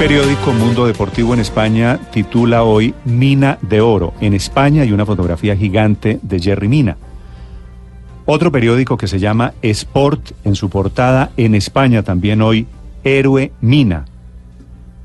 Periódico 0.00 0.54
Mundo 0.54 0.86
Deportivo 0.86 1.34
en 1.34 1.40
España 1.40 2.00
titula 2.10 2.62
hoy 2.62 2.94
Mina 3.04 3.58
de 3.60 3.82
Oro. 3.82 4.14
En 4.22 4.32
España 4.32 4.80
hay 4.80 4.92
una 4.92 5.04
fotografía 5.04 5.54
gigante 5.54 6.18
de 6.22 6.40
Jerry 6.40 6.68
Mina. 6.68 6.96
Otro 8.24 8.50
periódico 8.50 8.96
que 8.96 9.06
se 9.06 9.18
llama 9.18 9.52
Sport 9.60 10.32
en 10.44 10.54
su 10.54 10.70
portada 10.70 11.32
en 11.36 11.54
España 11.54 12.02
también 12.02 12.40
hoy 12.40 12.66
Héroe 13.04 13.52
Mina. 13.60 14.06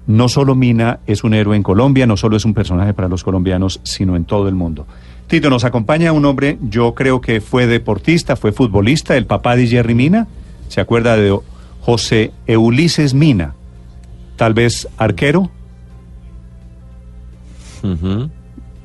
No 0.08 0.30
solo 0.30 0.56
Mina 0.56 1.00
es 1.08 1.26
un 1.26 1.34
héroe 1.34 1.58
en 1.58 1.64
Colombia, 1.64 2.08
no 2.08 2.16
solo 2.16 2.38
es 2.38 2.46
un 2.46 2.54
personaje 2.54 2.94
para 2.94 3.10
los 3.10 3.22
colombianos, 3.22 3.82
sino 3.84 4.16
en 4.16 4.24
todo 4.24 4.48
el 4.48 4.56
mundo. 4.56 4.88
Tito, 5.28 5.50
nos 5.50 5.66
acompaña 5.66 6.14
un 6.14 6.24
hombre, 6.24 6.58
yo 6.62 6.96
creo 6.96 7.20
que 7.20 7.42
fue 7.42 7.68
deportista, 7.68 8.38
fue 8.38 8.54
futbolista, 8.54 9.18
el 9.18 9.26
papá 9.26 9.58
de 9.58 9.68
Jerry 9.68 9.94
Mina. 9.94 10.28
¿Se 10.70 10.80
acuerda 10.80 11.18
de 11.18 11.38
José 11.82 12.32
Ulises 12.48 13.14
Mina? 13.14 13.56
Tal 14.36 14.54
vez 14.54 14.88
arquero. 14.98 15.50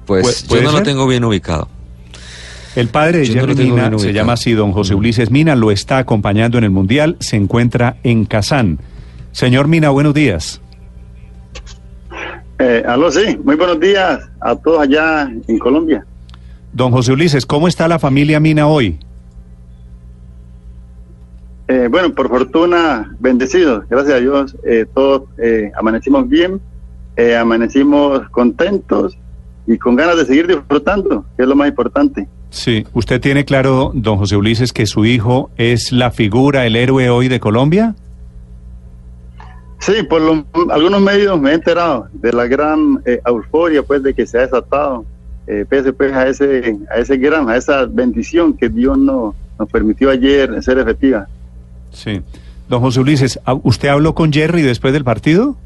Pues 0.07 0.45
¿Puede 0.49 0.63
yo 0.63 0.67
no 0.67 0.71
ser? 0.73 0.81
lo 0.81 0.85
tengo 0.85 1.07
bien 1.07 1.25
ubicado. 1.25 1.69
El 2.77 2.89
padre 2.89 3.19
de 3.19 3.29
no 3.29 3.35
Jerry 3.35 3.55
tengo 3.55 3.77
Mina 3.77 3.99
se 3.99 4.13
llama 4.13 4.35
así 4.35 4.53
don 4.53 4.73
José 4.73 4.95
Ulises 4.95 5.31
Mina, 5.31 5.57
lo 5.57 5.71
está 5.71 5.99
acompañando 5.99 6.57
en 6.59 6.65
el 6.65 6.71
Mundial, 6.71 7.17
se 7.19 7.37
encuentra 7.37 7.97
en 8.05 8.27
Kazán. 8.27 8.79
Señor 9.33 9.67
Mina, 9.67 9.91
buenos 9.91 10.15
días. 10.15 10.61
Eh, 12.61 12.83
aló, 12.87 13.11
sí, 13.11 13.39
muy 13.43 13.57
buenos 13.57 13.81
días 13.81 14.21
a 14.41 14.55
todos 14.55 14.83
allá 14.83 15.31
en 15.49 15.59
Colombia. 15.59 16.05
Don 16.73 16.93
José 16.93 17.13
Ulises, 17.13 17.47
¿cómo 17.47 17.67
está 17.67 17.89
la 17.89 17.99
familia 17.99 18.39
Mina 18.39 18.67
hoy? 18.69 19.01
Eh, 21.73 21.87
bueno, 21.89 22.13
por 22.13 22.29
fortuna, 22.29 23.15
bendecidos, 23.21 23.85
gracias 23.89 24.17
a 24.17 24.19
Dios, 24.21 24.57
eh, 24.65 24.87
todos 24.93 25.23
eh, 25.39 25.71
amanecimos 25.79 26.29
bien, 26.29 26.61
eh, 27.17 27.37
amanecimos 27.37 28.29
contentos 28.31 29.17
y 29.69 29.79
con 29.79 29.95
ganas 29.95 30.17
de 30.17 30.25
seguir 30.25 30.49
disfrutando, 30.49 31.25
que 31.37 31.45
es 31.45 31.49
lo 31.49 31.55
más 31.55 31.69
importante. 31.69 32.27
Sí, 32.49 32.85
¿usted 32.93 33.21
tiene 33.21 33.45
claro, 33.45 33.93
don 33.95 34.17
José 34.19 34.35
Ulises, 34.35 34.73
que 34.73 34.85
su 34.87 35.05
hijo 35.05 35.51
es 35.57 35.93
la 35.93 36.11
figura, 36.11 36.67
el 36.67 36.75
héroe 36.75 37.09
hoy 37.09 37.29
de 37.29 37.39
Colombia? 37.39 37.95
Sí, 39.79 40.03
por 40.03 40.21
lo- 40.23 40.45
algunos 40.73 41.01
medios 41.01 41.41
me 41.41 41.53
he 41.53 41.55
enterado 41.55 42.09
de 42.13 42.33
la 42.33 42.49
gran 42.49 43.01
eh, 43.07 43.21
euforia 43.25 43.85
pues 43.85 44.03
de 44.03 44.13
que 44.13 44.27
se 44.27 44.39
ha 44.39 44.41
desatado, 44.41 45.05
eh, 45.47 45.65
pese 45.69 45.93
pues 45.93 46.13
a 46.15 46.27
ese, 46.27 46.77
a 46.93 46.99
ese 46.99 47.17
gran, 47.17 47.49
a 47.49 47.57
esa 47.57 47.87
bendición 47.87 48.55
que 48.55 48.69
Dios 48.69 48.99
no- 48.99 49.37
nos 49.57 49.69
permitió 49.71 50.11
ayer 50.11 50.61
ser 50.65 50.79
efectiva. 50.79 51.29
Sí. 51.91 52.21
Don 52.69 52.81
José 52.81 53.01
Ulises, 53.01 53.41
¿a- 53.45 53.55
¿usted 53.55 53.89
habló 53.89 54.15
con 54.15 54.33
Jerry 54.33 54.63
después 54.63 54.93
del 54.93 55.05
partido? 55.05 55.57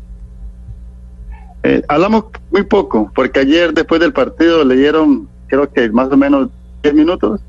Eh, 1.62 1.82
hablamos 1.88 2.24
muy 2.50 2.62
poco, 2.64 3.10
porque 3.14 3.40
ayer 3.40 3.72
después 3.72 4.00
del 4.00 4.12
partido 4.12 4.64
le 4.64 4.76
dieron, 4.76 5.28
creo 5.46 5.70
que 5.72 5.88
más 5.90 6.10
o 6.10 6.16
menos 6.16 6.48
10 6.82 6.94
minutos, 6.94 7.40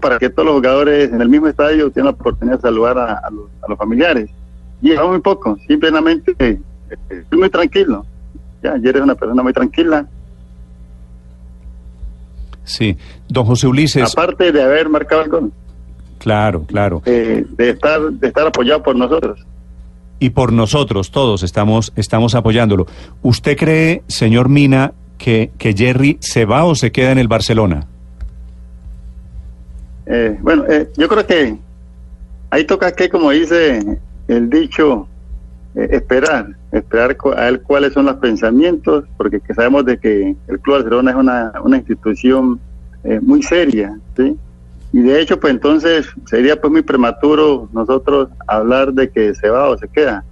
para 0.00 0.18
que 0.18 0.30
todos 0.30 0.46
los 0.46 0.54
jugadores 0.56 1.12
en 1.12 1.20
el 1.20 1.28
mismo 1.28 1.48
estadio 1.48 1.90
tengan 1.90 2.06
la 2.06 2.10
oportunidad 2.20 2.56
de 2.56 2.62
saludar 2.62 2.98
a, 2.98 3.12
a 3.18 3.30
los, 3.30 3.46
a 3.62 3.68
los 3.68 3.78
familiares. 3.78 4.30
Y 4.82 4.90
hablamos 4.90 5.12
muy 5.12 5.20
poco, 5.20 5.56
simplemente 5.66 6.34
eh, 6.38 6.60
estoy 7.10 7.38
muy 7.38 7.50
tranquilo. 7.50 8.04
Ya, 8.62 8.72
ayer 8.74 8.96
es 8.96 9.02
una 9.02 9.14
persona 9.14 9.42
muy 9.42 9.52
tranquila, 9.52 10.06
Sí. 12.64 12.96
Don 13.28 13.46
José 13.46 13.66
Ulises, 13.66 14.12
aparte 14.12 14.52
de 14.52 14.62
haber 14.62 14.88
marcado 14.90 15.22
el 15.22 15.30
gol, 15.30 15.52
claro, 16.18 16.64
claro. 16.66 17.02
eh, 17.06 17.44
de, 17.56 17.70
estar, 17.70 18.00
de 18.00 18.28
estar 18.28 18.46
apoyado 18.46 18.82
por 18.82 18.96
nosotros. 18.96 19.44
y 20.20 20.30
por 20.30 20.52
nosotros 20.52 21.10
todos 21.10 21.42
estamos, 21.42 21.92
estamos 21.96 22.34
apoyándolo. 22.34 22.86
¿Usted 23.22 23.56
cree, 23.56 24.02
señor 24.08 24.48
Mina, 24.48 24.92
que, 25.16 25.50
que 25.58 25.72
Jerry 25.74 26.18
se 26.20 26.44
va 26.44 26.64
o 26.64 26.74
se 26.74 26.90
queda 26.92 27.12
en 27.12 27.18
el 27.18 27.28
Barcelona? 27.28 27.86
Eh, 30.06 30.38
bueno, 30.40 30.64
eh, 30.68 30.88
yo 30.96 31.08
creo 31.08 31.26
que 31.26 31.56
ahí 32.50 32.64
toca 32.64 32.90
que, 32.92 33.08
como 33.08 33.30
dice 33.30 33.98
el 34.28 34.48
dicho, 34.50 35.06
eh, 35.74 35.88
esperar, 35.92 36.46
esperar 36.72 37.16
a 37.36 37.40
ver 37.50 37.62
cuáles 37.62 37.92
son 37.92 38.06
los 38.06 38.16
pensamientos, 38.16 39.04
porque 39.16 39.40
que 39.40 39.54
sabemos 39.54 39.84
de 39.84 39.98
que 39.98 40.34
el 40.48 40.60
Club 40.60 40.76
Barcelona 40.76 41.10
es 41.10 41.16
una, 41.16 41.52
una 41.62 41.76
institución 41.76 42.58
eh, 43.04 43.20
muy 43.20 43.42
seria, 43.42 43.96
¿sí? 44.16 44.36
Y 44.92 45.00
de 45.00 45.20
hecho, 45.20 45.38
pues 45.38 45.52
entonces 45.52 46.08
sería 46.26 46.60
pues 46.60 46.72
muy 46.72 46.82
prematuro 46.82 47.68
nosotros 47.72 48.28
hablar 48.46 48.92
de 48.92 49.10
que 49.10 49.34
se 49.34 49.48
va 49.50 49.68
o 49.68 49.76
se 49.76 49.88
queda. 49.88 50.24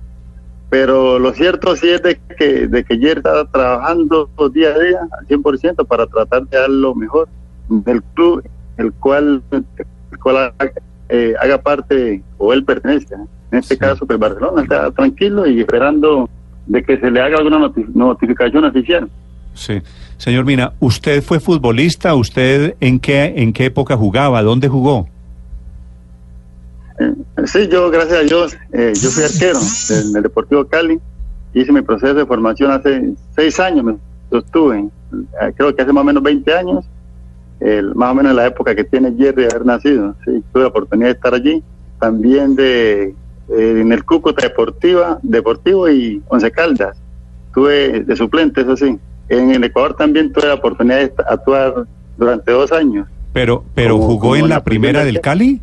Pero 0.71 1.19
lo 1.19 1.33
cierto 1.33 1.77
sí 1.77 1.89
es 1.91 2.03
de 2.03 2.19
que, 2.39 2.67
de 2.67 2.85
que 2.85 2.95
ayer 2.95 3.19
está 3.19 3.45
trabajando 3.51 4.29
día 4.53 4.71
a 4.75 4.79
día 4.79 4.99
al 5.19 5.27
100% 5.29 5.87
para 5.87 6.07
tratar 6.07 6.47
de 6.49 6.59
dar 6.59 6.71
lo 6.71 6.95
mejor 6.95 7.29
del 7.69 8.03
club, 8.15 8.43
el 8.79 8.93
cual, 8.95 9.43
el 9.53 10.19
cual 10.23 10.37
haga, 10.59 10.73
eh, 11.09 11.35
haga 11.41 11.59
parte 11.63 12.23
o 12.39 12.53
él 12.53 12.65
pertenece. 12.65 13.15
En 13.53 13.59
este 13.59 13.75
Sí. 13.75 13.81
caso, 13.81 14.07
pues 14.07 14.19
Barcelona 14.19 14.63
está 14.63 14.91
tranquilo 14.91 15.47
y 15.47 15.61
esperando 15.61 16.29
de 16.67 16.83
que 16.83 16.99
se 16.99 17.11
le 17.13 17.21
haga 17.21 17.37
alguna 17.39 17.59
noti- 17.59 17.87
notificación 17.95 18.65
oficial. 18.65 19.09
Sí. 19.57 19.83
Señor 20.19 20.45
Mina, 20.45 20.73
¿usted 20.81 21.23
fue 21.23 21.41
futbolista? 21.41 22.15
¿Usted 22.15 22.77
en 22.81 23.01
qué, 23.01 23.35
en 23.37 23.53
qué 23.53 23.67
época 23.67 23.97
jugaba? 23.97 24.43
¿Dónde 24.43 24.69
jugó? 24.69 25.09
Eh, 26.99 27.13
sí, 27.47 27.69
yo, 27.69 27.91
gracias 27.91 28.19
a 28.21 28.23
Dios, 28.23 28.57
eh, 28.73 28.93
yo 28.95 29.11
fui 29.11 29.25
arquero 29.25 29.59
del, 29.89 30.13
del 30.13 30.23
Deportivo 30.23 30.65
Cali. 30.67 30.99
Hice 31.55 31.73
mi 31.73 31.83
proceso 31.83 32.15
de 32.15 32.27
formación 32.27 32.71
hace 32.71 33.13
seis 33.35 33.59
años, 33.61 33.85
me. 33.85 33.93
Eh, 33.93 35.53
creo 35.57 35.75
que 35.75 35.83
hace 35.83 35.93
más 35.93 36.03
o 36.03 36.05
menos 36.05 36.23
20 36.23 36.53
años, 36.55 36.85
el- 37.61 37.95
más 37.95 38.11
o 38.13 38.15
menos 38.15 38.31
en 38.31 38.37
la 38.37 38.47
época 38.47 38.75
que 38.75 38.85
tiene 38.85 39.15
Jerry 39.17 39.43
de 39.45 39.49
haber 39.51 39.65
nacido. 39.67 40.15
Sí, 40.25 40.43
tuve 40.53 40.63
la 40.65 40.69
oportunidad 40.69 41.09
de 41.09 41.13
estar 41.15 41.35
allí. 41.35 41.63
También 42.01 42.55
de 42.57 43.15
eh, 43.49 43.79
en 43.81 43.93
el 43.93 44.05
Cúcuta 44.05 44.43
Deportiva, 44.47 45.19
Deportivo 45.23 45.89
y 45.89 46.21
Once 46.29 46.51
Caldas. 46.51 46.99
Tuve 47.55 48.01
de 48.05 48.17
suplente, 48.17 48.61
eso 48.63 48.77
sí. 48.77 48.99
En 49.29 49.51
el 49.51 49.65
Ecuador 49.65 49.95
también 49.97 50.33
tuve 50.33 50.47
la 50.47 50.55
oportunidad 50.55 50.99
de 50.99 51.13
actuar 51.29 51.85
durante 52.17 52.53
dos 52.53 52.71
años. 52.73 53.09
Pero, 53.33 53.65
pero 53.75 53.95
Como- 53.95 54.07
jugó 54.07 54.21
como 54.21 54.37
en 54.37 54.43
la 54.49 54.57
la 54.57 54.65
primera 54.65 55.01
primera 55.01 55.05
del 55.05 55.21
Cali. 55.21 55.61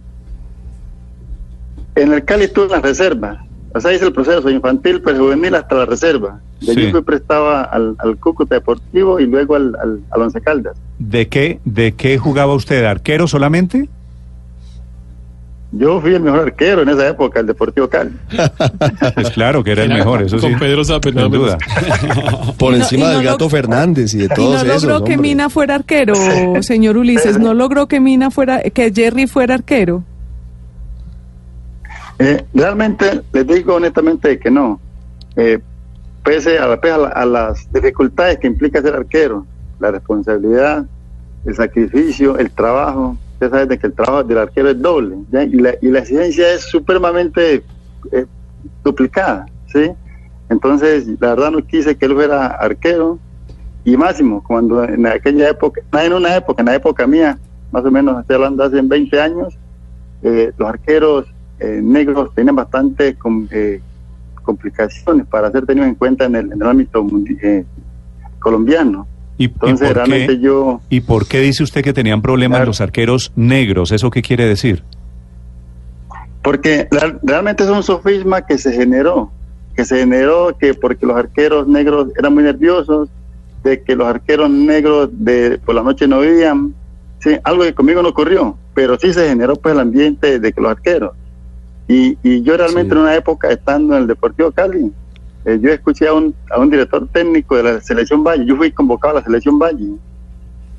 En 1.96 2.12
el 2.13 2.23
Cali 2.25 2.46
estuve 2.46 2.66
en 2.66 2.72
la 2.72 2.81
reserva. 2.81 3.46
O 3.75 3.79
sea, 3.79 3.94
hice 3.94 4.06
el 4.06 4.13
proceso 4.13 4.50
infantil, 4.50 5.02
pues 5.02 5.18
juvenil 5.18 5.56
hasta 5.56 5.75
la 5.75 5.85
reserva. 5.85 6.40
De 6.59 6.68
Sí. 6.68 6.79
allí 6.79 6.91
fui 6.91 7.02
prestaba 7.02 7.63
al, 7.63 7.96
al 8.00 8.18
Cúcuta 8.18 8.56
Deportivo 8.56 9.19
y 9.19 9.25
luego 9.25 9.56
al, 9.56 9.75
al, 9.81 10.00
al 10.12 10.22
Once 10.22 10.40
Caldas. 10.41 10.78
¿De 11.00 11.28
qué, 11.28 11.59
¿De 11.66 11.94
qué 11.94 12.18
jugaba 12.18 12.53
usted? 12.53 12.84
¿Arquero 12.85 13.28
solamente? 13.28 13.90
Yo 15.75 16.00
fui 16.00 16.13
el 16.13 16.22
mejor 16.22 16.41
arquero 16.41 16.84
en 16.84 16.89
esa 16.89 17.07
época, 17.07 17.39
el 17.39 17.47
Deportivo 17.47 17.88
Cali. 17.89 18.11
Pues 19.16 19.31
claro 19.31 19.63
que 19.63 19.72
era 19.72 19.84
el 19.84 19.89
mejor, 19.89 20.22
eso 20.22 20.38
sí. 20.38 20.47
Con 20.50 20.59
Pedro 20.59 20.84
Zapata, 20.85 21.22
Sin 21.23 21.31
duda. 21.31 21.57
Por 22.59 22.72
no- 22.72 22.78
encima 22.78 23.05
no 23.08 23.11
del 23.17 23.23
gato 23.23 23.49
Fernández 23.49 24.14
y 24.14 24.20
de 24.20 24.29
todos 24.29 24.64
no 24.64 24.72
esos. 24.72 24.84
logró 24.84 25.03
que 25.05 25.14
hombre. 25.14 25.29
Mina 25.29 25.49
fuera 25.49 25.75
arquero, 25.75 26.14
señor 26.61 26.97
Ulises. 26.97 27.40
No 27.40 27.53
logró 27.55 27.87
que 27.87 27.99
Mina 27.99 28.29
fuera, 28.29 28.61
que 28.61 28.91
Jerry 28.93 29.25
fuera 29.25 29.55
arquero. 29.55 30.03
Eh, 32.20 32.46
realmente, 32.53 33.22
les 33.34 33.47
digo 33.47 33.75
honestamente 33.75 34.37
que 34.40 34.52
no. 34.52 34.79
Eh, 35.35 35.59
pese 36.23 36.59
a, 36.59 36.79
pese 36.79 36.93
a 36.93 36.97
la- 36.99 37.08
a 37.09 37.25
las 37.25 37.72
dificultades 37.73 38.37
que 38.37 38.47
implica 38.47 38.81
ser 38.81 38.93
arquero, 38.96 39.46
la 39.79 39.91
responsabilidad, 39.91 40.85
el 41.46 41.55
sacrificio, 41.55 42.37
el 42.37 42.52
trabajo. 42.52 43.17
Usted 43.43 43.57
sabe 43.57 43.66
de 43.67 43.78
que 43.78 43.87
el 43.87 43.93
trabajo 43.93 44.23
del 44.23 44.37
arquero 44.37 44.69
es 44.69 44.81
doble. 44.81 45.17
Y, 45.51 45.59
la, 45.59 45.75
y 45.81 45.87
la 45.90 45.99
exigencia 45.99 46.53
es 46.53 46.61
supremamente 46.61 47.61
eh, 48.13 48.25
duplicada. 48.85 49.45
¿sí? 49.67 49.91
Entonces, 50.49 51.07
la 51.19 51.29
verdad 51.35 51.51
no 51.51 51.66
quise 51.66 51.97
que 51.97 52.05
él 52.05 52.13
fuera 52.13 52.47
arquero 52.47 53.19
y 53.84 53.97
máximo 53.97 54.41
cuando 54.41 54.81
en 54.85 55.05
aquella 55.07 55.49
época, 55.49 55.81
en 56.01 56.13
una 56.13 56.37
época, 56.37 56.61
en 56.61 56.67
la 56.67 56.75
época 56.75 57.05
mía, 57.05 57.37
más 57.72 57.84
o 57.84 57.91
menos 57.91 58.17
estoy 58.22 58.35
hablando 58.35 58.63
hace 58.63 58.79
20 58.81 59.19
años, 59.19 59.57
eh, 60.22 60.53
los 60.57 60.69
arqueros 60.69 61.25
eh, 61.59 61.81
negros 61.84 62.34
tenían 62.34 62.55
bastante 62.55 63.16
com- 63.16 63.47
complicaciones 64.41 65.28
para 65.28 65.51
ser 65.51 65.66
tenido 65.66 65.85
en 65.85 65.96
cuenta 65.96 66.25
en 66.25 66.35
el, 66.35 66.46
en 66.53 66.61
el 66.61 66.67
ámbito 66.67 67.05
colombiano. 68.39 69.05
¿Y, 69.38 69.46
y 69.46 69.47
Entonces, 69.47 69.88
por 69.88 69.96
realmente 69.97 70.35
qué, 70.35 70.40
yo... 70.40 70.82
¿Y 70.90 71.02
por 71.02 71.26
qué 71.28 71.40
dice 71.40 71.64
usted 71.64 71.82
que 71.84 71.94
tenían 71.94 72.22
problemas 72.22 72.58
Claro. 72.58 72.70
los 72.70 72.82
arqueros 72.82 73.32
negros? 73.35 73.91
¿Eso 73.91 74.09
qué 74.12 74.22
quiere 74.22 74.46
decir? 74.46 74.84
Porque 76.41 76.88
real- 76.91 77.20
realmente 77.24 77.64
es 77.64 77.70
un 77.70 77.84
sofisma 77.84 78.46
que 78.46 78.58
se 78.58 78.74
generó, 78.74 79.32
que 79.76 79.85
se 79.85 80.00
generó 80.00 80.56
que 80.59 80.74
porque 80.74 81.06
los 81.06 81.16
arqueros 81.18 81.68
negros 81.68 82.09
eran 82.18 82.34
muy 82.34 82.44
nerviosos, 82.44 83.09
de 83.64 83.82
que 83.82 83.96
los 83.96 84.08
arqueros 84.08 84.50
negros 84.50 85.09
de 85.14 85.58
por 85.66 85.74
la 85.76 85.84
noche 85.84 86.06
no 86.08 86.20
vivían, 86.20 86.74
sí, 87.20 87.38
algo 87.46 87.64
que 87.64 87.74
conmigo 87.74 88.02
no 88.02 88.09
ocurrió, 88.09 88.58
pero 88.74 89.00
sí 89.00 89.14
se 89.14 89.30
generó 89.30 89.56
pues 89.56 89.74
el 89.74 89.80
ambiente 89.80 90.40
de 90.40 90.52
que 90.52 90.59
los 90.62 90.72
arqueros. 90.72 91.12
Y, 91.88 92.18
y 92.24 92.41
yo 92.44 92.58
realmente 92.58 92.91
Sí. 92.94 92.97
en 92.97 93.03
una 93.03 93.16
época 93.16 93.50
estando 93.50 93.96
en 93.96 94.02
el 94.03 94.08
Deportivo 94.08 94.52
Cali, 94.52 94.91
eh, 95.45 95.59
yo 95.61 95.69
escuché 95.72 96.07
a 96.07 96.13
un, 96.13 96.34
a 96.49 96.59
un 96.59 96.69
director 96.69 97.07
técnico 97.09 97.55
de 97.57 97.63
la 97.63 97.81
selección 97.81 98.23
Valle, 98.23 98.45
yo 98.45 98.55
fui 98.55 98.72
convocado 98.72 99.17
a 99.17 99.19
la 99.19 99.25
selección 99.25 99.59
Valle, 99.59 99.91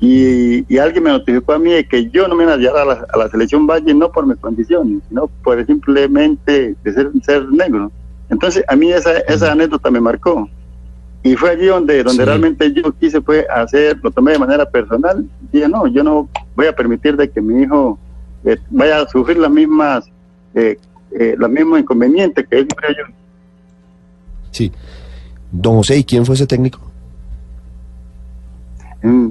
y, 0.00 0.64
y 0.72 0.78
alguien 0.78 1.04
me 1.04 1.10
notificó 1.10 1.52
a 1.52 1.58
mí 1.58 1.70
de 1.72 1.86
que 1.86 2.10
yo 2.10 2.28
no 2.28 2.34
me 2.34 2.44
iba 2.44 2.54
a 2.54 2.84
la, 2.84 3.06
a 3.12 3.16
la 3.18 3.28
selección 3.28 3.66
Valle 3.66 3.94
no 3.94 4.10
por 4.10 4.26
mis 4.26 4.36
condiciones, 4.38 5.02
sino 5.08 5.28
por 5.42 5.64
simplemente 5.66 6.74
de 6.82 6.92
ser, 6.92 7.10
ser 7.22 7.48
negro. 7.48 7.90
Entonces 8.28 8.64
a 8.68 8.76
mí 8.76 8.92
esa, 8.92 9.18
esa 9.18 9.52
anécdota 9.52 9.90
me 9.90 10.00
marcó. 10.00 10.48
Y 11.22 11.36
fue 11.36 11.50
allí 11.50 11.66
donde, 11.66 12.02
donde 12.02 12.22
Sí. 12.22 12.26
realmente 12.26 12.72
yo 12.72 12.92
quise 12.92 13.20
fue 13.22 13.46
hacer, 13.48 13.98
lo 14.02 14.10
tomé 14.10 14.32
de 14.32 14.38
manera 14.40 14.68
personal. 14.68 15.24
Dije, 15.50 15.68
no, 15.68 15.86
yo 15.86 16.04
no 16.04 16.28
voy 16.54 16.66
a 16.66 16.72
permitir 16.74 17.16
de 17.16 17.30
que 17.30 17.40
mi 17.40 17.62
hijo 17.62 17.98
eh, 18.44 18.58
vaya 18.70 19.00
a 19.00 19.08
sufrir 19.08 19.38
las 19.38 19.50
mismas, 19.50 20.04
eh, 20.54 20.76
eh, 21.18 21.34
los 21.38 21.48
mismos 21.48 21.80
inconvenientes 21.80 22.46
que 22.46 22.58
él 22.58 22.68
sufrió 22.68 22.90
yo. 22.90 23.14
Sí. 24.54 24.70
Don 25.50 25.76
José, 25.76 25.98
¿y 25.98 26.04
quién 26.04 26.24
fue 26.24 26.36
ese 26.36 26.46
técnico? 26.46 26.80
Mm, 29.02 29.30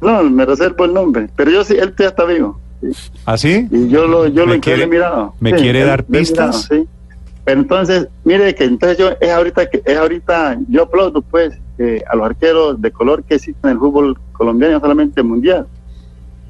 No, 0.00 0.22
me 0.24 0.44
reservo 0.44 0.84
el 0.84 0.94
nombre, 0.94 1.28
pero 1.34 1.50
yo 1.50 1.64
sí, 1.64 1.74
él 1.74 1.92
ya 1.98 2.06
está 2.08 2.24
vivo. 2.24 2.60
¿Así? 3.24 3.66
Y 3.72 3.88
yo 3.88 4.06
lo, 4.06 4.28
yo 4.28 4.46
¿Me 4.46 4.56
lo 4.56 4.60
quiere- 4.60 4.84
he 4.84 4.86
mirado. 4.86 5.34
me 5.40 5.52
quiere 5.52 5.80
él- 5.80 5.86
dar 5.88 6.04
mirado, 6.06 6.20
pistas? 6.20 6.68
sí. 6.70 6.86
Pero 7.44 7.60
entonces, 7.60 8.08
mire 8.24 8.54
que 8.54 8.64
entonces 8.64 8.96
yo 8.98 9.10
es 9.20 9.30
ahorita 9.30 9.68
que 9.68 9.82
es 9.84 9.96
ahorita 9.98 10.58
yo 10.68 10.84
aplaudo 10.84 11.20
pues 11.22 11.58
eh, 11.78 12.02
a 12.08 12.14
los 12.16 12.26
arqueros 12.26 12.80
de 12.80 12.90
color 12.92 13.22
que 13.24 13.34
existen 13.34 13.70
en 13.70 13.70
el 13.72 13.78
fútbol 13.78 14.16
colombiano, 14.32 14.74
no 14.74 14.80
solamente 14.80 15.22
mundial. 15.22 15.66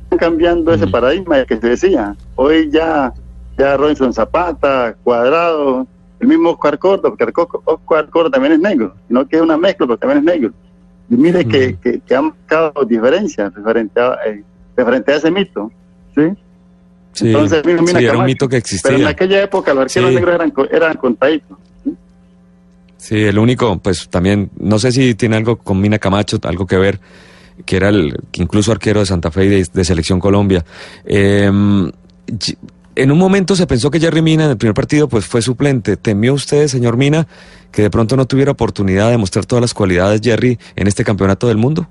Están 0.04 0.18
cambiando 0.18 0.72
ese 0.74 0.86
Mm. 0.86 0.90
paradigma 0.90 1.44
que 1.46 1.56
se 1.56 1.68
decía. 1.68 2.14
Hoy 2.36 2.68
ya 2.70 3.12
ya 3.56 3.76
Robinson 3.76 4.12
Zapata, 4.12 4.94
Cuadrado, 5.02 5.86
el 6.20 6.28
mismo 6.28 6.50
Oscar 6.50 6.78
Córdoba, 6.78 7.14
porque 7.16 7.32
Oscar 7.64 8.08
Córdoba 8.10 8.30
también 8.30 8.54
es 8.54 8.60
negro, 8.60 8.94
sino 9.08 9.26
que 9.26 9.36
es 9.36 9.42
una 9.42 9.56
mezcla, 9.56 9.86
pero 9.86 9.98
también 9.98 10.18
es 10.18 10.24
negro. 10.24 10.52
Y 11.10 11.14
mire 11.16 11.44
que, 11.46 11.72
Mm. 11.72 11.76
que, 11.82 12.00
que 12.00 12.14
han 12.14 12.26
marcado 12.26 12.84
diferencias 12.84 13.52
referente 13.54 14.00
a, 14.00 14.16
eh, 14.26 14.42
referente 14.76 15.12
a 15.12 15.16
ese 15.16 15.30
mito. 15.30 15.70
¿sí? 16.14 16.22
Sí, 17.12 17.26
Entonces, 17.28 17.62
mira, 17.64 17.82
mira, 17.82 17.98
sí, 18.00 18.04
era 18.06 18.18
un 18.18 18.24
mito 18.24 18.48
que 18.48 18.56
Pero 18.56 18.58
en 18.58 18.60
existía. 19.00 19.08
aquella 19.08 19.42
época 19.42 19.72
los 19.74 19.84
arqueros 19.84 20.10
Sí. 20.10 20.14
negros 20.16 20.34
eran, 20.34 20.52
eran 20.70 20.96
contaditos. 20.96 21.58
Sí, 22.96 23.22
el 23.22 23.38
único, 23.38 23.78
pues 23.78 24.08
también, 24.08 24.50
no 24.58 24.78
sé 24.78 24.90
si 24.90 25.14
tiene 25.14 25.36
algo 25.36 25.56
con 25.56 25.78
Mina 25.80 25.98
Camacho, 25.98 26.38
algo 26.44 26.66
que 26.66 26.78
ver, 26.78 26.98
que 27.66 27.76
era 27.76 27.90
el 27.90 28.16
incluso 28.32 28.72
arquero 28.72 29.00
de 29.00 29.06
Santa 29.06 29.30
Fe 29.30 29.44
y 29.44 29.48
de, 29.48 29.66
de 29.72 29.84
Selección 29.84 30.18
Colombia. 30.20 30.64
Eh, 31.04 31.52
en 32.96 33.10
un 33.10 33.18
momento 33.18 33.56
se 33.56 33.66
pensó 33.66 33.90
que 33.90 34.00
Jerry 34.00 34.22
Mina 34.22 34.44
en 34.44 34.50
el 34.50 34.56
primer 34.56 34.74
partido 34.74 35.08
pues 35.08 35.26
fue 35.26 35.42
suplente. 35.42 35.96
¿Temió 35.96 36.34
usted, 36.34 36.66
señor 36.68 36.96
Mina, 36.96 37.26
que 37.72 37.82
de 37.82 37.90
pronto 37.90 38.16
no 38.16 38.26
tuviera 38.26 38.52
oportunidad 38.52 39.10
de 39.10 39.18
mostrar 39.18 39.46
todas 39.46 39.62
las 39.62 39.74
cualidades 39.74 40.20
Jerry 40.22 40.58
en 40.76 40.86
este 40.86 41.04
campeonato 41.04 41.48
del 41.48 41.56
mundo? 41.56 41.86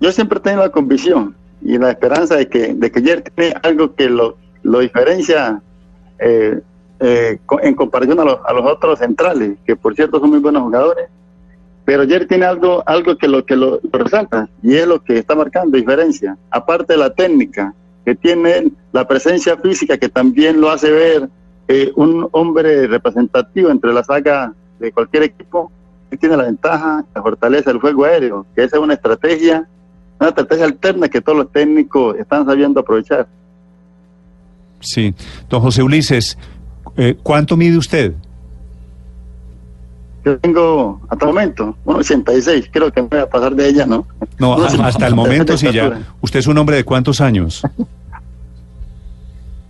Yo 0.00 0.12
siempre 0.12 0.38
he 0.38 0.42
tenido 0.42 0.62
la 0.62 0.70
convicción 0.70 1.34
y 1.62 1.78
la 1.78 1.90
esperanza 1.90 2.36
de 2.36 2.48
que, 2.48 2.74
de 2.74 2.90
que 2.90 3.02
Jerry 3.02 3.22
tiene 3.34 3.54
algo 3.62 3.94
que 3.94 4.08
lo, 4.08 4.36
lo 4.62 4.80
diferencia 4.80 5.60
eh, 6.18 6.60
eh, 7.00 7.38
en 7.62 7.74
comparación 7.74 8.18
a 8.20 8.24
los, 8.24 8.38
a 8.44 8.52
los 8.52 8.64
otros 8.66 8.98
centrales, 8.98 9.58
que 9.64 9.76
por 9.76 9.94
cierto 9.94 10.18
son 10.18 10.30
muy 10.30 10.38
buenos 10.38 10.62
jugadores. 10.62 11.08
Pero 11.84 12.06
Jerry 12.06 12.26
tiene 12.26 12.46
algo, 12.46 12.82
algo 12.86 13.16
que 13.16 13.26
lo 13.26 13.44
que 13.44 13.56
lo, 13.56 13.80
lo 13.82 13.98
resalta 13.98 14.48
y 14.62 14.74
es 14.76 14.86
lo 14.86 15.02
que 15.02 15.18
está 15.18 15.34
marcando 15.34 15.76
diferencia. 15.76 16.36
Aparte 16.50 16.92
de 16.92 16.98
la 16.98 17.10
técnica, 17.10 17.74
que 18.10 18.16
tiene 18.16 18.58
él, 18.58 18.72
la 18.90 19.06
presencia 19.06 19.56
física 19.56 19.96
que 19.96 20.08
también 20.08 20.60
lo 20.60 20.68
hace 20.70 20.90
ver 20.90 21.28
eh, 21.68 21.92
un 21.94 22.28
hombre 22.32 22.88
representativo 22.88 23.70
entre 23.70 23.92
la 23.92 24.02
saga 24.02 24.52
de 24.80 24.90
cualquier 24.90 25.22
equipo, 25.22 25.70
él 26.10 26.18
tiene 26.18 26.36
la 26.36 26.42
ventaja, 26.42 27.04
la 27.14 27.22
fortaleza 27.22 27.70
del 27.70 27.80
juego 27.80 28.04
aéreo, 28.04 28.46
que 28.56 28.64
esa 28.64 28.78
es 28.78 28.82
una 28.82 28.94
estrategia, 28.94 29.68
una 30.18 30.30
estrategia 30.30 30.64
alterna 30.64 31.08
que 31.08 31.20
todos 31.20 31.38
los 31.38 31.52
técnicos 31.52 32.16
están 32.16 32.44
sabiendo 32.46 32.80
aprovechar. 32.80 33.28
Sí. 34.80 35.14
Don 35.48 35.60
José 35.60 35.84
Ulises, 35.84 36.36
eh, 36.96 37.16
¿cuánto 37.22 37.56
mide 37.56 37.78
usted? 37.78 38.12
Yo 40.24 40.36
tengo, 40.40 41.00
hasta 41.08 41.26
el 41.26 41.32
momento, 41.32 41.76
1,86, 41.84 42.70
creo 42.72 42.90
que 42.90 43.02
me 43.02 43.08
voy 43.08 43.20
a 43.20 43.30
pasar 43.30 43.54
de 43.54 43.68
ella, 43.68 43.86
¿no? 43.86 44.04
No, 44.36 44.54
hasta 44.82 45.06
el 45.06 45.14
momento 45.22 45.56
sí 45.56 45.70
ya. 45.70 46.00
¿Usted 46.20 46.40
es 46.40 46.48
un 46.48 46.58
hombre 46.58 46.74
de 46.74 46.82
cuántos 46.82 47.20
años? 47.20 47.62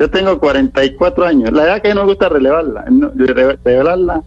Yo 0.01 0.11
tengo 0.11 0.41
44 0.41 1.25
años. 1.27 1.53
La 1.53 1.65
edad 1.65 1.83
que 1.83 1.95
no 1.95 2.01
me 2.03 2.09
gusta 2.09 2.29
relevarla, 2.31 2.87
no, 2.91 3.13
re- 3.15 3.59
revelarla, 3.63 4.23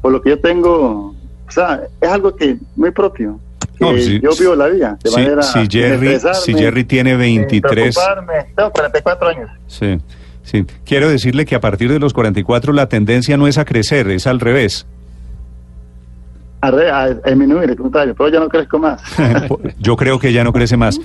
por 0.00 0.12
lo 0.12 0.22
que 0.22 0.30
yo 0.30 0.38
tengo, 0.40 1.14
o 1.46 1.50
sea, 1.50 1.82
es 2.00 2.08
algo 2.08 2.34
que 2.36 2.56
muy 2.76 2.92
propio. 2.92 3.38
que 3.76 3.84
No, 3.84 3.96
yo 3.96 4.30
vivo 4.38 4.54
la 4.54 4.68
vida 4.68 4.96
de 5.02 5.10
Si, 5.10 5.16
manera 5.16 5.42
si 5.42 5.66
Jerry, 5.68 6.06
estresarme, 6.14 6.40
si 6.40 6.54
Jerry 6.54 6.84
tiene 6.84 7.10
sin 7.10 7.18
23, 7.18 7.70
preocuparme. 7.94 8.34
Tengo 8.54 8.70
44 8.70 9.28
años. 9.28 9.50
sí, 9.66 9.98
sí. 10.44 10.64
Quiero 10.84 11.08
decirle 11.10 11.44
que 11.44 11.56
a 11.56 11.60
partir 11.60 11.90
de 11.92 11.98
los 11.98 12.14
44 12.14 12.72
la 12.72 12.88
tendencia 12.88 13.36
no 13.36 13.48
es 13.48 13.58
a 13.58 13.64
crecer, 13.64 14.08
es 14.10 14.26
al 14.28 14.38
revés. 14.38 14.86
A, 16.60 17.08
disminuir 17.10 17.70
el 17.70 17.76
contrario, 17.76 18.14
pero 18.16 18.28
ya 18.28 18.40
no 18.40 18.48
crezco 18.48 18.78
más. 18.78 19.00
Yo 19.78 19.96
creo 19.96 20.18
que 20.18 20.32
ya 20.32 20.42
no 20.42 20.52
crece 20.52 20.76
más. 20.76 20.98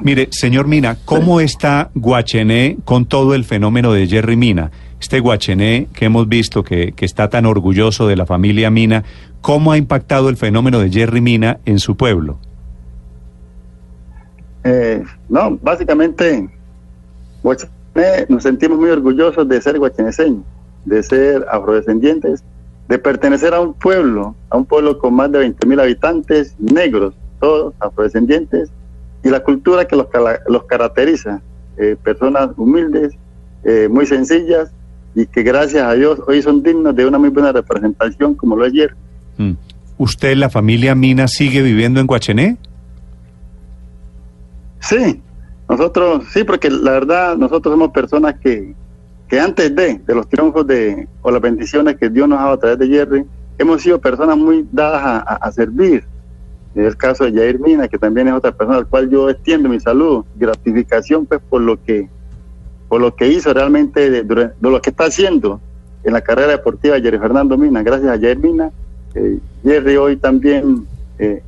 Mire, 0.00 0.28
señor 0.30 0.66
Mina, 0.66 0.96
¿cómo 1.04 1.40
está 1.40 1.90
Guachené 1.94 2.78
con 2.84 3.06
todo 3.06 3.34
el 3.34 3.44
fenómeno 3.44 3.92
de 3.92 4.08
Jerry 4.08 4.36
Mina? 4.36 4.70
Este 5.00 5.20
Guachené 5.20 5.88
que 5.92 6.06
hemos 6.06 6.28
visto 6.28 6.64
que, 6.64 6.92
que 6.92 7.04
está 7.04 7.28
tan 7.28 7.46
orgulloso 7.46 8.08
de 8.08 8.16
la 8.16 8.26
familia 8.26 8.70
Mina, 8.70 9.04
¿cómo 9.40 9.72
ha 9.72 9.78
impactado 9.78 10.28
el 10.30 10.36
fenómeno 10.36 10.80
de 10.80 10.90
Jerry 10.90 11.20
Mina 11.20 11.58
en 11.64 11.78
su 11.78 11.96
pueblo? 11.96 12.38
Eh, 14.64 15.04
no, 15.28 15.58
básicamente, 15.62 16.48
Guachené, 17.42 18.26
nos 18.28 18.42
sentimos 18.42 18.78
muy 18.78 18.90
orgullosos 18.90 19.46
de 19.48 19.60
ser 19.60 19.78
guacheneseños, 19.78 20.42
de 20.84 21.02
ser 21.02 21.46
afrodescendientes, 21.50 22.42
de 22.88 22.98
pertenecer 22.98 23.54
a 23.54 23.60
un 23.60 23.74
pueblo, 23.74 24.34
a 24.50 24.56
un 24.56 24.66
pueblo 24.66 24.98
con 24.98 25.14
más 25.14 25.32
de 25.32 25.38
20 25.38 25.66
mil 25.66 25.80
habitantes, 25.80 26.54
negros, 26.58 27.14
todos 27.40 27.74
afrodescendientes, 27.80 28.70
y 29.22 29.30
la 29.30 29.40
cultura 29.40 29.86
que 29.86 29.96
los, 29.96 30.06
los 30.48 30.64
caracteriza, 30.64 31.40
eh, 31.78 31.96
personas 32.02 32.50
humildes, 32.56 33.14
eh, 33.64 33.88
muy 33.90 34.06
sencillas, 34.06 34.70
y 35.14 35.26
que 35.26 35.42
gracias 35.42 35.82
a 35.82 35.92
Dios 35.94 36.20
hoy 36.26 36.42
son 36.42 36.62
dignos 36.62 36.94
de 36.94 37.06
una 37.06 37.18
muy 37.18 37.30
buena 37.30 37.52
representación 37.52 38.34
como 38.34 38.56
lo 38.56 38.66
es 38.66 38.72
ayer. 38.72 38.94
Mm. 39.38 39.52
¿Usted, 39.96 40.36
la 40.36 40.50
familia 40.50 40.94
Mina, 40.94 41.28
sigue 41.28 41.62
viviendo 41.62 42.00
en 42.00 42.06
Guachené? 42.06 42.56
Sí, 44.80 45.22
nosotros, 45.68 46.24
sí, 46.32 46.44
porque 46.44 46.68
la 46.68 46.92
verdad, 46.92 47.36
nosotros 47.36 47.72
somos 47.72 47.90
personas 47.90 48.34
que, 48.40 48.74
que 49.34 49.40
antes 49.40 49.74
de, 49.74 49.98
de 50.06 50.14
los 50.14 50.28
triunfos 50.28 50.64
de, 50.64 51.08
o 51.20 51.28
las 51.32 51.40
bendiciones 51.42 51.96
que 51.96 52.08
Dios 52.08 52.28
nos 52.28 52.38
ha 52.38 52.42
dado 52.42 52.54
a 52.54 52.58
través 52.60 52.78
de 52.78 52.86
Jerry, 52.86 53.24
hemos 53.58 53.82
sido 53.82 53.98
personas 54.00 54.36
muy 54.38 54.64
dadas 54.70 55.02
a, 55.02 55.16
a- 55.18 55.34
a 55.48 55.50
servir. 55.50 56.04
En 56.76 56.84
el 56.84 56.96
caso 56.96 57.24
de 57.24 57.32
Jair 57.32 57.58
Mina, 57.58 57.88
que 57.88 57.98
también 57.98 58.28
es 58.28 58.34
otra 58.34 58.52
persona 58.52 58.78
al 58.78 58.86
cual 58.86 59.10
yo 59.10 59.28
extiendo 59.28 59.68
mi 59.68 59.80
salud, 59.80 60.24
gratificación 60.36 61.26
pues 61.26 61.40
por 61.50 61.62
lo 61.62 61.82
que, 61.82 62.08
por 62.88 63.00
lo 63.00 63.16
que 63.16 63.26
hizo 63.26 63.52
realmente, 63.52 64.08
de, 64.08 64.22
de 64.22 64.50
lo 64.60 64.80
que 64.80 64.90
está 64.90 65.06
haciendo 65.06 65.60
en 66.04 66.12
la 66.12 66.20
carrera 66.20 66.52
deportiva 66.52 66.94
de 66.94 67.02
Jerry 67.02 67.18
Fernando 67.18 67.58
Mina. 67.58 67.82
Gracias 67.82 68.10
a 68.16 68.20
Jair 68.20 68.38
Mina, 68.38 68.70
eh, 69.16 69.38
Jerry 69.64 69.96
hoy 69.96 70.16
también 70.16 70.86
eh, 71.18 71.42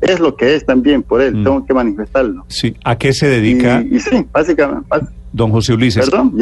es 0.00 0.20
lo 0.20 0.36
que 0.36 0.54
es 0.54 0.64
también 0.64 1.02
por 1.02 1.20
él, 1.22 1.34
Mm. 1.34 1.42
tengo 1.44 1.66
que 1.66 1.74
manifestarlo. 1.74 2.44
Sí. 2.46 2.76
¿A 2.84 2.96
qué 2.96 3.12
se 3.12 3.26
dedica, 3.26 3.82
Y, 3.82 3.96
y 3.96 4.00
sí, 4.00 4.24
básicamente. 4.32 4.88
bas- 4.88 5.08
don 5.32 5.50
José 5.52 5.74
Ulises? 5.74 6.08
Perdón. 6.08 6.34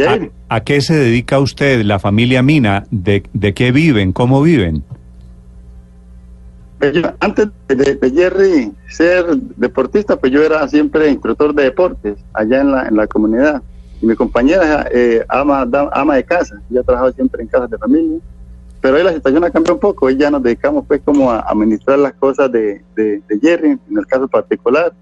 ¿A, 0.48 0.56
a 0.56 0.60
qué 0.62 0.80
se 0.80 0.94
dedica 0.96 1.38
usted, 1.40 1.82
la 1.82 1.98
familia 1.98 2.42
Mina? 2.42 2.84
¿De, 2.90 3.22
de 3.32 3.54
qué 3.54 3.72
viven? 3.72 4.12
¿Cómo 4.12 4.42
viven? 4.42 4.82
pues 6.78 6.92
yo, 6.92 7.02
antes 7.20 7.48
de, 7.66 7.94
de 7.96 8.10
Jerry 8.12 8.72
ser 8.88 9.24
deportista, 9.56 10.16
pues 10.16 10.32
yo 10.32 10.42
era 10.44 10.66
siempre 10.68 11.10
instructor 11.10 11.52
de 11.52 11.64
deportes 11.64 12.18
allá 12.32 12.60
en 12.60 12.70
la, 12.70 12.86
en 12.86 12.96
la 12.96 13.06
comunidad. 13.08 13.62
y 14.00 14.06
mi 14.06 14.14
compañera 14.14 14.86
eh, 14.92 15.24
ama, 15.28 15.66
da- 15.66 15.90
ama 15.92 16.14
de 16.14 16.22
casa, 16.24 16.60
ella 16.70 16.80
ha 16.80 16.84
trabajado 16.84 17.12
siempre 17.14 17.42
en 17.42 17.48
casas 17.48 17.68
de 17.70 17.78
familia, 17.78 18.18
pero 18.80 18.96
hoy 18.96 19.02
la 19.02 19.12
situación 19.12 19.42
ha 19.42 19.50
cambiado 19.50 19.74
un 19.74 19.80
poco, 19.80 20.06
hoy 20.06 20.16
ya 20.16 20.30
nos 20.30 20.40
dedicamos 20.40 20.84
pues 20.86 21.00
como 21.04 21.32
a 21.32 21.40
administrar 21.40 21.98
las 21.98 22.12
cosas 22.14 22.50
de, 22.52 22.80
de, 22.94 23.20
de 23.28 23.40
Jerry, 23.42 23.70
en 23.70 23.98
el 23.98 24.06
caso 24.06 24.28
particular, 24.28 24.92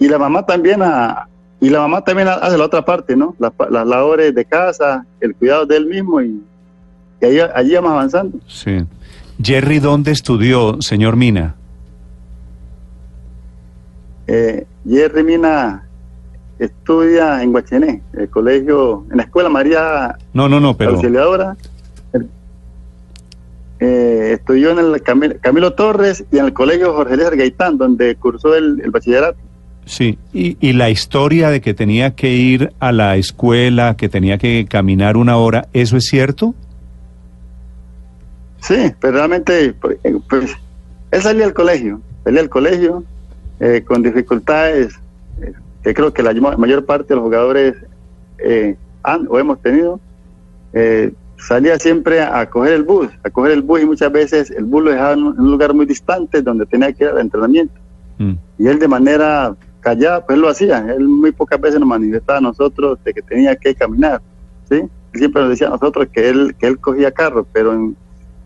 y 0.00 0.08
la 0.08 0.18
mamá 0.18 0.44
también 0.44 0.82
a, 0.82 1.28
y 1.60 1.70
la 1.70 1.80
mamá 1.80 2.02
también 2.02 2.28
hace 2.28 2.58
la 2.58 2.64
otra 2.64 2.84
parte, 2.84 3.16
¿no? 3.16 3.34
Las, 3.38 3.52
las 3.70 3.86
labores 3.86 4.34
de 4.34 4.44
casa, 4.44 5.06
el 5.20 5.34
cuidado 5.34 5.66
de 5.66 5.76
él 5.76 5.86
mismo 5.86 6.20
y, 6.20 6.42
y 7.20 7.24
ahí, 7.24 7.38
allí 7.54 7.74
vamos 7.74 7.92
avanzando. 7.92 8.38
Sí. 8.46 8.84
Jerry, 9.42 9.78
¿dónde 9.78 10.12
estudió, 10.12 10.80
señor 10.80 11.16
Mina? 11.16 11.54
Eh, 14.26 14.66
Jerry 14.88 15.22
Mina 15.24 15.86
estudia 16.58 17.42
en 17.42 17.52
Guachené, 17.52 18.02
el 18.14 18.28
colegio, 18.28 19.04
en 19.10 19.18
la 19.18 19.22
escuela 19.24 19.48
María 19.48 20.16
No, 20.32 20.48
no, 20.48 20.58
no, 20.58 20.76
pero... 20.76 20.92
Auxiliadora. 20.92 21.56
Eh, 23.78 24.30
estudió 24.32 24.70
en 24.70 24.78
el 24.78 25.02
Camilo, 25.02 25.34
Camilo 25.42 25.74
Torres 25.74 26.24
y 26.32 26.38
en 26.38 26.46
el 26.46 26.54
colegio 26.54 26.94
Jorge 26.94 27.12
Eliezer 27.12 27.36
Gaitán, 27.36 27.76
donde 27.76 28.16
cursó 28.16 28.54
el, 28.54 28.80
el 28.82 28.90
bachillerato. 28.90 29.38
Sí, 29.86 30.18
y, 30.34 30.56
y 30.60 30.72
la 30.72 30.90
historia 30.90 31.48
de 31.48 31.60
que 31.60 31.72
tenía 31.72 32.14
que 32.16 32.32
ir 32.34 32.72
a 32.80 32.90
la 32.92 33.16
escuela, 33.16 33.96
que 33.96 34.08
tenía 34.08 34.36
que 34.36 34.66
caminar 34.68 35.16
una 35.16 35.36
hora, 35.36 35.68
¿eso 35.72 35.96
es 35.96 36.04
cierto? 36.06 36.54
Sí, 38.60 38.92
pero 39.00 39.14
realmente, 39.14 39.74
pues, 39.80 39.98
eh, 40.02 40.16
pues, 40.28 40.56
él 41.12 41.22
salía 41.22 41.44
al 41.44 41.54
colegio, 41.54 42.00
salía 42.24 42.40
al 42.40 42.48
colegio 42.48 43.04
eh, 43.60 43.84
con 43.86 44.02
dificultades 44.02 44.94
eh, 45.40 45.52
que 45.84 45.94
creo 45.94 46.12
que 46.12 46.22
la 46.22 46.34
ma- 46.34 46.56
mayor 46.56 46.84
parte 46.84 47.08
de 47.10 47.14
los 47.16 47.24
jugadores 47.24 47.76
eh, 48.38 48.76
han 49.04 49.26
o 49.30 49.38
hemos 49.38 49.62
tenido. 49.62 50.00
Eh, 50.72 51.12
salía 51.38 51.78
siempre 51.78 52.20
a 52.22 52.50
coger 52.50 52.72
el 52.72 52.82
bus, 52.82 53.08
a 53.22 53.30
coger 53.30 53.52
el 53.52 53.62
bus 53.62 53.82
y 53.82 53.86
muchas 53.86 54.10
veces 54.10 54.50
el 54.50 54.64
bus 54.64 54.82
lo 54.82 54.90
dejaba 54.90 55.12
en 55.12 55.22
un 55.22 55.34
en 55.34 55.40
un 55.42 55.50
lugar 55.52 55.72
muy 55.74 55.86
distante 55.86 56.42
donde 56.42 56.66
tenía 56.66 56.92
que 56.92 57.04
ir 57.04 57.10
al 57.10 57.20
entrenamiento. 57.20 57.74
Mm. 58.18 58.32
Y 58.58 58.66
él 58.66 58.78
de 58.80 58.88
manera 58.88 59.54
callada, 59.86 60.26
pues 60.26 60.36
lo 60.38 60.48
hacía. 60.48 60.84
Él 60.96 61.06
muy 61.06 61.30
pocas 61.30 61.60
veces 61.60 61.78
nos 61.78 61.88
manifestaba 61.88 62.38
a 62.38 62.42
nosotros 62.42 62.98
de 63.04 63.14
que 63.14 63.22
tenía 63.22 63.54
que 63.54 63.72
caminar. 63.74 64.20
¿sí? 64.68 64.82
Siempre 65.14 65.42
nos 65.42 65.50
decía 65.50 65.68
a 65.68 65.70
nosotros 65.70 66.08
que 66.12 66.28
él, 66.28 66.56
que 66.58 66.66
él 66.66 66.78
cogía 66.78 67.12
carro, 67.12 67.46
pero 67.52 67.72
en, 67.72 67.96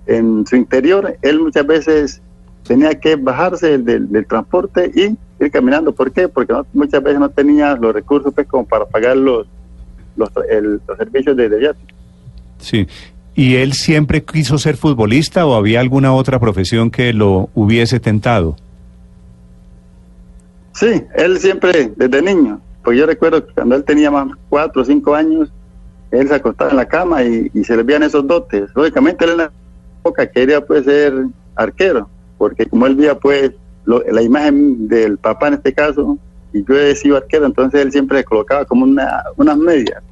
en 0.06 0.46
su 0.46 0.56
interior 0.56 1.16
él 1.22 1.40
muchas 1.40 1.66
veces 1.66 2.20
tenía 2.64 2.90
que 3.00 3.16
bajarse 3.16 3.78
del, 3.78 4.12
del 4.12 4.26
transporte 4.26 4.90
y 4.94 5.16
ir 5.42 5.50
caminando. 5.50 5.92
¿Por 5.92 6.12
qué? 6.12 6.28
Porque 6.28 6.52
no- 6.52 6.66
muchas 6.74 7.02
veces 7.02 7.18
no 7.18 7.30
tenía 7.30 7.74
los 7.74 7.94
recursos 7.94 8.34
pues, 8.34 8.46
como 8.46 8.66
para 8.66 8.84
pagar 8.84 9.16
los, 9.16 9.46
los, 10.16 10.28
el- 10.50 10.80
los 10.86 10.98
servicios 10.98 11.34
de, 11.36 11.48
de 11.48 11.58
viático. 11.58 11.88
Sí. 12.58 12.86
¿Y 13.34 13.54
él 13.56 13.72
siempre 13.72 14.22
quiso 14.22 14.58
ser 14.58 14.76
futbolista 14.76 15.46
o 15.46 15.54
había 15.54 15.80
alguna 15.80 16.12
otra 16.12 16.38
profesión 16.38 16.90
que 16.90 17.14
lo 17.14 17.48
hubiese 17.54 17.98
tentado? 17.98 18.56
Sí, 20.80 21.04
él 21.14 21.38
siempre, 21.38 21.92
desde 21.94 22.22
niño, 22.22 22.58
pues 22.82 22.98
yo 22.98 23.04
recuerdo 23.04 23.46
que 23.46 23.52
cuando 23.52 23.76
él 23.76 23.84
tenía 23.84 24.10
más 24.10 24.28
cuatro 24.48 24.80
o 24.80 24.84
cinco 24.86 25.14
años, 25.14 25.52
él 26.10 26.26
se 26.26 26.34
acostaba 26.34 26.70
en 26.70 26.76
la 26.78 26.88
cama 26.88 27.22
y, 27.22 27.50
y 27.52 27.64
se 27.64 27.76
le 27.76 27.82
veían 27.82 28.02
esos 28.02 28.26
dotes. 28.26 28.70
Lógicamente 28.74 29.26
él 29.26 29.32
en 29.32 29.36
la 29.36 29.52
época 30.00 30.26
quería 30.26 30.64
pues 30.64 30.86
ser 30.86 31.12
arquero, 31.54 32.08
porque 32.38 32.64
como 32.64 32.86
él 32.86 32.96
veía 32.96 33.14
pues 33.14 33.52
lo- 33.84 34.02
la 34.10 34.22
imagen 34.22 34.88
del 34.88 35.18
papá 35.18 35.48
en 35.48 35.54
este 35.54 35.74
caso, 35.74 36.16
y 36.54 36.64
yo 36.64 36.74
he 36.78 36.96
sido 36.96 37.18
arquero, 37.18 37.44
entonces 37.44 37.82
él 37.82 37.92
siempre 37.92 38.24
colocaba 38.24 38.64
como 38.64 38.84
una, 38.84 39.22
unas 39.36 39.58
medias, 39.58 40.02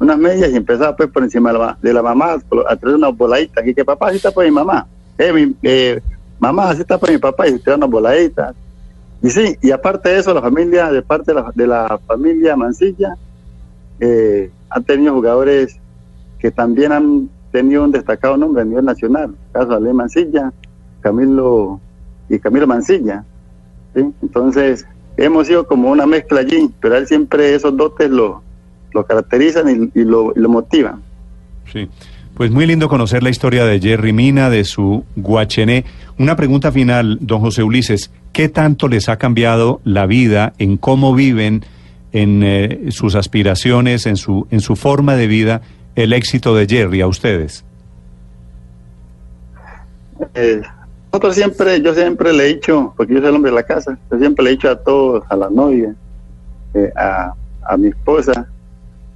unas 0.00 0.18
medias 0.18 0.50
y 0.50 0.56
empezaba 0.56 0.96
pues 0.96 1.10
por 1.10 1.22
encima 1.22 1.52
de 1.52 1.58
la, 1.60 1.78
de 1.80 1.92
la 1.92 2.02
mamá 2.02 2.38
a 2.68 2.76
traer 2.76 2.96
unas 2.96 3.16
voladitas, 3.16 3.64
y 3.64 3.72
que 3.72 3.84
papá 3.84 4.08
así 4.08 4.16
está 4.16 4.32
por 4.32 4.44
mi 4.44 4.50
mamá, 4.50 4.84
eh, 5.16 5.52
eh, 5.62 6.00
mamá 6.40 6.70
así 6.70 6.80
está 6.80 6.98
por 6.98 7.08
mi 7.08 7.18
papá 7.18 7.46
y 7.46 7.52
se 7.52 7.58
traía 7.60 7.76
unas 7.76 7.88
voladitas. 7.90 8.52
Y 9.22 9.30
sí, 9.30 9.56
y 9.60 9.70
aparte 9.70 10.10
de 10.10 10.18
eso, 10.18 10.32
la 10.32 10.40
familia, 10.40 10.90
de 10.92 11.02
parte 11.02 11.32
de 11.32 11.40
la, 11.40 11.52
de 11.54 11.66
la 11.66 11.98
familia 12.06 12.56
Mancilla, 12.56 13.16
eh, 14.00 14.50
han 14.70 14.84
tenido 14.84 15.14
jugadores 15.14 15.78
que 16.38 16.50
también 16.50 16.92
han 16.92 17.28
tenido 17.50 17.84
un 17.84 17.90
destacado 17.90 18.36
nombre 18.36 18.62
a 18.62 18.64
nivel 18.64 18.84
nacional. 18.84 19.34
Caso 19.52 19.72
Ale 19.72 19.92
Mancilla, 19.92 20.52
Camilo 21.00 21.80
y 22.28 22.38
Camilo 22.38 22.66
Mancilla. 22.66 23.24
¿sí? 23.94 24.12
Entonces, 24.22 24.86
hemos 25.16 25.48
sido 25.48 25.66
como 25.66 25.90
una 25.90 26.06
mezcla 26.06 26.40
allí, 26.40 26.70
pero 26.80 26.96
él 26.96 27.06
siempre 27.06 27.54
esos 27.54 27.76
dotes 27.76 28.10
lo, 28.10 28.42
lo 28.92 29.04
caracterizan 29.04 29.90
y, 29.94 30.00
y 30.00 30.04
lo, 30.04 30.32
y 30.36 30.38
lo 30.38 30.48
motivan. 30.48 31.02
Sí. 31.72 31.88
Pues 32.38 32.52
muy 32.52 32.66
lindo 32.66 32.88
conocer 32.88 33.24
la 33.24 33.30
historia 33.30 33.64
de 33.64 33.80
Jerry 33.80 34.12
Mina, 34.12 34.48
de 34.48 34.62
su 34.62 35.04
Guachené. 35.16 35.84
Una 36.20 36.36
pregunta 36.36 36.70
final, 36.70 37.18
don 37.20 37.40
José 37.40 37.64
Ulises. 37.64 38.12
¿Qué 38.32 38.48
tanto 38.48 38.86
les 38.86 39.08
ha 39.08 39.16
cambiado 39.16 39.80
la 39.82 40.06
vida 40.06 40.52
en 40.58 40.76
cómo 40.76 41.16
viven, 41.16 41.64
en 42.12 42.44
eh, 42.44 42.92
sus 42.92 43.16
aspiraciones, 43.16 44.06
en 44.06 44.16
su, 44.16 44.46
en 44.52 44.60
su 44.60 44.76
forma 44.76 45.16
de 45.16 45.26
vida, 45.26 45.62
el 45.96 46.12
éxito 46.12 46.54
de 46.54 46.68
Jerry 46.68 47.00
a 47.00 47.08
ustedes? 47.08 47.64
Eh, 50.34 50.62
nosotros 51.12 51.34
siempre, 51.34 51.82
yo 51.82 51.92
siempre 51.92 52.32
le 52.32 52.44
he 52.44 52.54
dicho, 52.54 52.94
porque 52.96 53.14
yo 53.14 53.18
soy 53.18 53.30
el 53.30 53.34
hombre 53.34 53.50
de 53.50 53.56
la 53.56 53.64
casa, 53.64 53.98
yo 54.12 54.16
siempre 54.16 54.44
le 54.44 54.50
he 54.50 54.52
dicho 54.52 54.70
a 54.70 54.76
todos, 54.76 55.24
a 55.28 55.34
la 55.34 55.50
novia, 55.50 55.92
eh, 56.74 56.92
a, 56.94 57.34
a 57.66 57.76
mi 57.76 57.88
esposa 57.88 58.46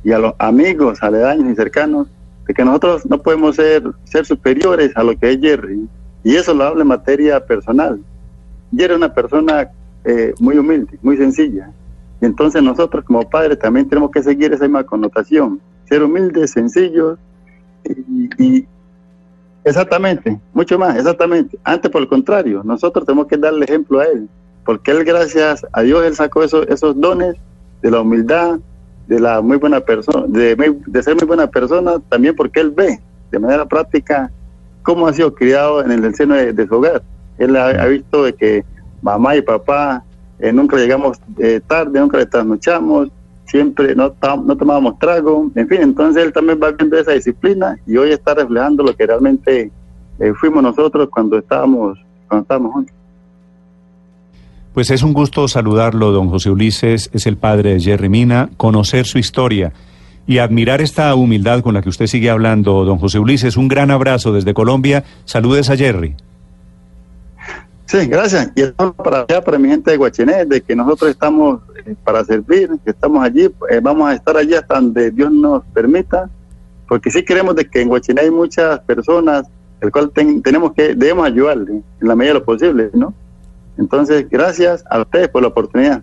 y 0.03 0.11
a 0.11 0.19
los 0.19 0.35
amigos 0.41 1.01
aledaños 1.05 1.53
y 1.53 1.55
cercanos, 1.55 2.09
de 2.47 2.55
que 2.55 2.65
nosotros 2.65 3.07
no 3.07 3.21
podemos 3.23 3.57
ser, 3.57 3.85
ser 4.05 4.27
superiores 4.27 4.93
a 4.97 5.03
lo 5.03 5.17
que 5.17 5.33
es 5.33 5.41
Jerry. 5.41 5.89
Y 6.25 6.37
eso 6.37 6.55
lo 6.55 6.65
habla 6.65 6.83
en 6.83 6.89
materia 6.89 7.45
personal. 7.45 8.01
Jerry 8.77 8.93
es 8.93 8.99
una 8.99 9.13
persona 9.13 9.71
eh, 10.05 10.35
muy 10.39 10.59
humilde, 10.59 10.99
muy 11.03 11.17
sencilla. 11.17 11.71
Y 12.21 12.27
entonces 12.27 12.63
nosotros 12.63 13.05
como 13.05 13.29
padres 13.29 13.59
también 13.59 13.89
tenemos 13.89 14.11
que 14.11 14.23
seguir 14.23 14.53
esa 14.53 14.65
misma 14.65 14.85
connotación. 14.85 15.61
Ser 15.89 16.03
humildes, 16.03 16.53
sencillos 16.53 17.19
y, 18.39 18.67
Exactamente, 19.65 20.41
mucho 20.53 20.77
más, 20.77 20.97
exactamente. 20.97 21.57
Antes, 21.63 21.89
por 21.89 22.03
el 22.03 22.09
contrario, 22.09 22.63
nosotros 22.65 23.07
tenemos 23.07 23.29
que 23.29 23.37
darle 23.37 23.65
ejemplo 23.65 24.01
a 24.01 24.07
él, 24.07 24.29
porque 24.65 24.91
él, 24.91 25.05
gracias 25.05 25.65
a 25.73 25.83
Dios, 25.83 26.05
él 26.05 26.17
sacó 26.17 26.43
esos, 26.43 26.67
esos 26.67 27.01
dones 27.01 27.37
de 27.81 27.91
la 27.93 28.01
humildad, 28.01 28.59
de 29.07 29.21
la 29.21 29.41
muy 29.41 29.57
buena 29.57 29.81
persona, 29.81 30.25
de, 30.29 30.77
de 30.87 31.03
ser 31.03 31.15
muy 31.17 31.27
buena 31.27 31.47
persona, 31.47 31.99
también 32.09 32.35
porque 32.37 32.61
él 32.61 32.71
ve 32.71 33.01
de 33.31 33.39
manera 33.39 33.67
práctica 33.67 34.31
cómo 34.83 35.07
ha 35.07 35.13
sido 35.13 35.35
criado 35.35 35.83
en 35.85 35.91
el 35.91 36.15
seno 36.15 36.35
de, 36.35 36.67
su 36.67 36.75
hogar. 36.75 37.03
Él 37.39 37.57
ha, 37.57 37.87
visto 37.87 38.25
de 38.25 38.35
que 38.35 38.65
mamá 39.01 39.37
y 39.37 39.43
papá 39.43 40.05
eh, 40.39 40.53
nunca 40.53 40.77
llegamos 40.77 41.19
eh, 41.39 41.61
tarde, 41.67 41.99
nunca 41.99 42.19
le 42.19 42.27
trasnochamos, 42.27 43.09
siempre 43.47 43.95
no, 43.95 44.15
no 44.45 44.57
tomábamos 44.57 44.99
trago, 44.99 45.51
en 45.55 45.69
fin, 45.69 45.83
entonces 45.83 46.25
él 46.25 46.33
también 46.33 46.61
va 46.63 46.71
viendo 46.73 46.99
esa 46.99 47.13
disciplina 47.13 47.77
y 47.87 47.97
hoy 47.97 48.11
está 48.11 48.35
reflejando 48.35 48.83
lo 48.83 48.95
que 48.95 49.07
realmente 49.07 49.71
eh, 50.19 50.33
fuimos 50.35 50.63
nosotros 50.63 51.09
cuando 51.11 51.39
estábamos, 51.39 51.99
cuando 52.29 52.43
estábamos 52.43 52.73
juntos. 52.73 53.02
Pues 54.75 54.91
es 54.91 55.03
un 55.03 55.13
gusto 55.13 55.49
saludarlo, 55.49 56.13
don 56.13 56.29
José 56.31 56.51
Ulises, 56.51 57.11
es 57.13 57.27
el 57.27 57.37
padre 57.37 57.75
de 57.75 57.81
Jerry 57.81 58.09
Mina, 58.09 58.49
conocer 58.57 59.05
su 59.07 59.19
historia 59.19 59.73
y 60.27 60.39
admirar 60.39 60.81
esta 60.81 61.15
humildad 61.15 61.61
con 61.61 61.75
la 61.75 61.83
que 61.83 61.91
usted 61.91 62.07
sigue 62.07 62.31
hablando, 62.31 62.85
don 62.85 62.99
José 62.99 63.19
Ulises. 63.19 63.57
Un 63.59 63.69
gran 63.69 63.91
abrazo 63.91 64.33
desde 64.33 64.55
Colombia. 64.55 65.05
Saludes 65.27 65.69
a 65.69 65.77
Jerry. 65.77 66.15
Sí, 67.85 68.07
gracias. 68.07 68.51
Y 68.55 68.63
eso 68.63 68.95
para 68.95 69.27
allá, 69.29 69.43
para 69.43 69.59
mi 69.59 69.69
gente 69.69 69.91
de 69.91 69.99
Guachené, 69.99 70.47
de 70.47 70.63
que 70.63 70.75
nosotros 70.75 71.11
estamos 71.11 71.61
eh, 71.85 71.95
para 72.03 72.25
servir, 72.25 72.71
que 72.83 72.93
estamos 72.93 73.23
allí, 73.23 73.51
eh, 73.71 73.81
vamos 73.83 74.09
a 74.09 74.15
estar 74.15 74.35
allí 74.39 74.55
hasta 74.55 74.77
donde 74.77 75.11
Dios 75.11 75.31
nos 75.31 75.63
permita, 75.75 76.31
porque 76.89 77.11
sí 77.11 77.23
queremos 77.23 77.55
de 77.57 77.69
que 77.69 77.83
en 77.83 77.89
Guachené 77.89 78.23
hay 78.23 78.31
muchas 78.31 78.81
personas, 78.81 79.47
el 79.83 79.93
cual 79.93 80.11
ten- 80.15 80.41
tenemos 80.41 80.73
que, 80.73 80.95
debemos 80.95 81.27
ayudarle 81.27 81.73
en 82.01 82.09
la 82.09 82.17
medida 82.17 82.33
de 82.33 82.39
lo 82.39 82.45
posible, 82.47 82.89
¿no? 82.95 83.13
Entonces, 83.79 84.29
gracias 84.29 84.85
a 84.91 85.01
ustedes 85.01 85.29
por 85.29 85.43
la 85.43 85.49
oportunidad. 85.49 86.03